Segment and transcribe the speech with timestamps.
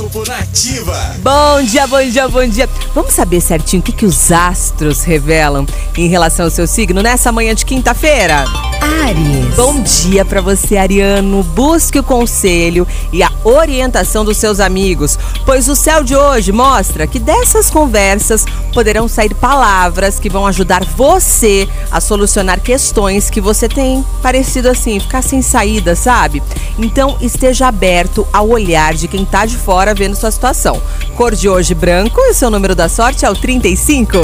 [0.00, 1.16] Horóscopo Nativa.
[1.18, 2.68] Bom dia, bom dia, bom dia.
[2.94, 7.30] Vamos saber certinho o que, que os astros revelam em relação ao seu signo nessa
[7.30, 8.44] manhã de quinta-feira?
[8.80, 9.54] Ares.
[9.56, 11.42] Bom dia para você, Ariano.
[11.42, 17.06] Busque o conselho e a orientação dos seus amigos, pois o céu de hoje mostra
[17.06, 23.68] que dessas conversas poderão sair palavras que vão ajudar você a solucionar questões que você
[23.68, 26.42] tem parecido assim, ficar sem saída, sabe?
[26.78, 30.80] Então esteja aberto ao olhar de quem tá de fora vendo sua situação.
[31.16, 34.18] Cor de hoje branco e seu número da sorte é o 35.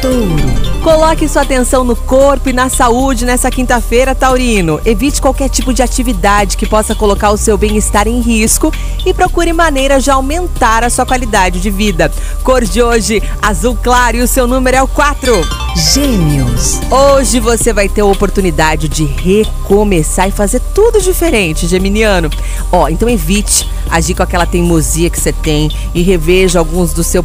[0.00, 0.69] Touro.
[0.82, 4.80] Coloque sua atenção no corpo e na saúde nessa quinta-feira, Taurino.
[4.82, 8.72] Evite qualquer tipo de atividade que possa colocar o seu bem-estar em risco
[9.04, 12.10] e procure maneiras de aumentar a sua qualidade de vida.
[12.42, 15.59] Cor de hoje, azul claro e o seu número é o 4.
[15.76, 16.80] Gêmeos.
[16.90, 22.28] Hoje você vai ter a oportunidade de recomeçar e fazer tudo diferente, Geminiano.
[22.72, 27.24] Ó, então evite agir com aquela teimosia que você tem e reveja alguns do seu,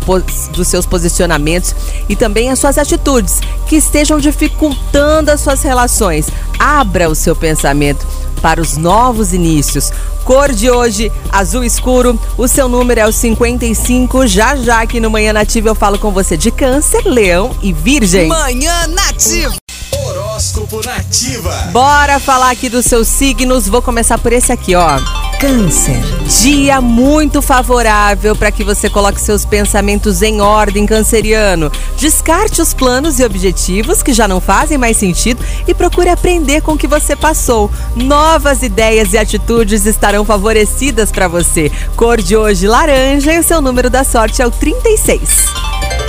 [0.51, 1.75] dos seus posicionamentos
[2.07, 6.27] e também as suas atitudes que estejam dificultando as suas relações.
[6.59, 8.05] Abra o seu pensamento
[8.45, 9.91] para os novos inícios.
[10.23, 12.19] Cor de hoje, azul escuro.
[12.37, 14.27] O seu número é o 55.
[14.27, 18.27] Já já aqui no Manhã Nativa eu falo com você de Câncer, Leão e Virgem.
[18.27, 19.55] Manhã Nativa.
[19.91, 21.69] Horóscopo Nativa.
[21.71, 23.67] Bora falar aqui dos seus signos.
[23.67, 24.99] Vou começar por esse aqui, ó.
[25.39, 26.01] Câncer.
[26.41, 31.71] Dia muito favorável para que você coloque seus pensamentos em ordem, canceriano.
[31.97, 36.73] Descarte os planos e objetivos que já não fazem mais sentido e procure aprender com
[36.73, 37.69] o que você passou.
[37.95, 41.71] Novas ideias e atitudes estarão favorecidas para você.
[41.95, 45.45] Cor de hoje laranja e o seu número da sorte é o 36.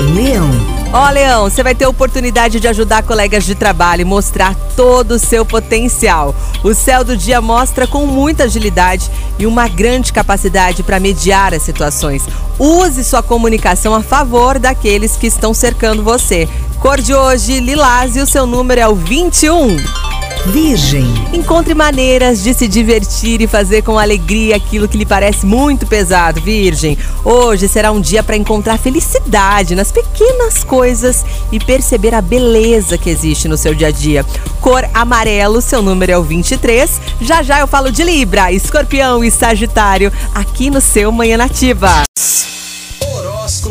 [0.01, 0.51] Leão.
[0.93, 5.13] Ó, Leão, você vai ter a oportunidade de ajudar colegas de trabalho e mostrar todo
[5.13, 6.35] o seu potencial.
[6.63, 11.63] O céu do dia mostra com muita agilidade e uma grande capacidade para mediar as
[11.63, 12.23] situações.
[12.59, 16.49] Use sua comunicação a favor daqueles que estão cercando você.
[16.79, 20.06] Cor de hoje, lilás e o seu número é o 21.
[20.47, 21.07] Virgem.
[21.33, 26.41] Encontre maneiras de se divertir e fazer com alegria aquilo que lhe parece muito pesado,
[26.41, 26.97] Virgem.
[27.25, 33.11] Hoje será um dia para encontrar felicidade nas pequenas coisas e perceber a beleza que
[33.11, 34.25] existe no seu dia a dia.
[34.61, 37.01] Cor amarelo, seu número é o 23.
[37.21, 42.07] Já já eu falo de Libra, Escorpião e Sagitário aqui no seu Manhã Nativa.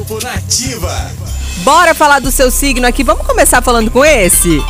[0.06, 1.12] Horóscopo Nativa.
[1.64, 3.04] Bora falar do seu signo aqui.
[3.04, 4.62] Vamos começar falando com esse?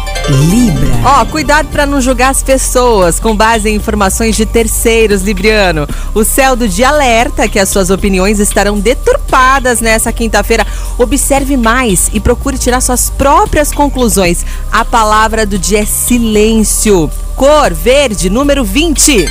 [0.49, 0.95] Libra.
[1.03, 5.87] Ó, cuidado para não julgar as pessoas com base em informações de terceiros, Libriano.
[6.13, 10.65] O céu do dia alerta que as suas opiniões estarão deturpadas nessa quinta-feira.
[10.97, 14.45] Observe mais e procure tirar suas próprias conclusões.
[14.71, 17.11] A palavra do dia é silêncio.
[17.35, 19.25] Cor verde, número 20.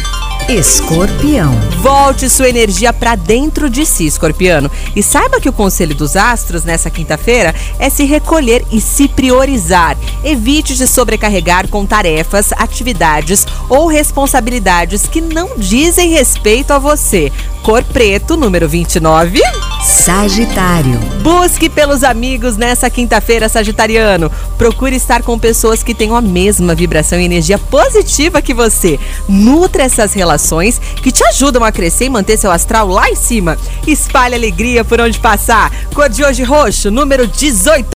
[0.48, 1.58] Escorpião.
[1.80, 4.70] Volte sua energia para dentro de si, escorpiano.
[4.94, 9.96] E saiba que o conselho dos astros nessa quinta-feira é se recolher e se priorizar.
[10.22, 17.32] Evite se sobrecarregar com tarefas, atividades ou responsabilidades que não dizem respeito a você.
[17.62, 19.40] Cor preto, número 29.
[19.84, 20.98] Sagitário.
[21.22, 24.30] Busque pelos amigos nessa quinta-feira, Sagitariano.
[24.56, 28.98] Procure estar com pessoas que tenham a mesma vibração e energia positiva que você.
[29.28, 33.58] Nutra essas relações que te ajudam a crescer e manter seu astral lá em cima.
[33.86, 35.70] Espalhe alegria por onde passar.
[35.94, 37.90] Cor de hoje roxo, número 18.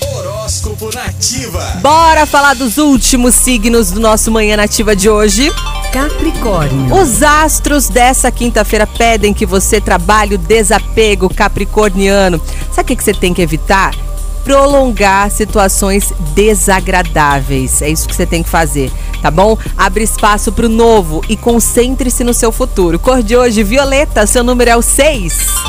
[0.00, 1.78] Horóscopo Nativa.
[1.82, 5.52] Bora falar dos últimos signos do nosso Manhã Nativa de hoje.
[5.94, 6.92] Capricórnio.
[6.92, 12.42] Os astros dessa quinta-feira pedem que você trabalhe o desapego capricorniano.
[12.72, 13.94] Sabe o que você tem que evitar?
[14.42, 17.80] Prolongar situações desagradáveis.
[17.80, 18.90] É isso que você tem que fazer,
[19.22, 19.56] tá bom?
[19.76, 22.98] Abre espaço pro novo e concentre-se no seu futuro.
[22.98, 25.63] Cor de hoje, violeta, seu número é o 6.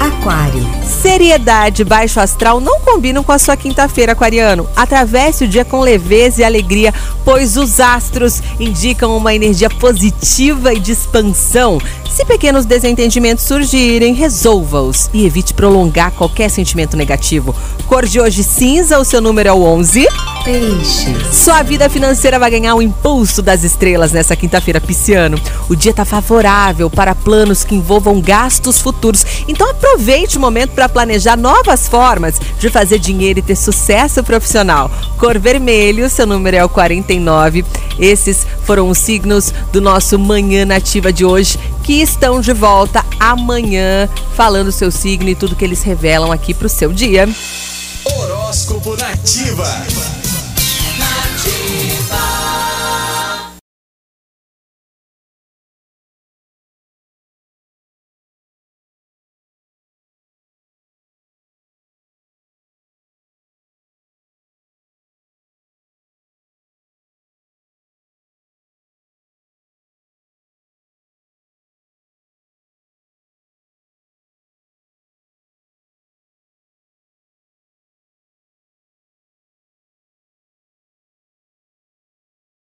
[0.00, 0.66] Aquário.
[0.82, 4.66] Seriedade baixo astral não combinam com a sua quinta-feira, aquariano.
[4.74, 10.80] Atravesse o dia com leveza e alegria, pois os astros indicam uma energia positiva e
[10.80, 11.78] de expansão.
[12.10, 17.54] Se pequenos desentendimentos surgirem, resolva-os e evite prolongar qualquer sentimento negativo.
[17.86, 20.08] Cor de hoje cinza, o seu número é o 11.
[20.44, 21.34] Peixes.
[21.36, 25.38] Sua vida financeira vai ganhar o impulso das estrelas nessa quinta-feira, pisciano.
[25.68, 29.24] O dia está favorável para planos que envolvam gastos futuros.
[29.46, 34.90] Então aproveite o momento para planejar novas formas de fazer dinheiro e ter sucesso profissional.
[35.18, 37.64] Cor vermelho, seu número é o 49.
[37.98, 44.08] Esses foram os signos do nosso Manhã Nativa de hoje, que estão de volta amanhã,
[44.34, 47.28] falando seu signo e tudo que eles revelam aqui para o seu dia.
[48.04, 50.19] Horóscopo Nativa.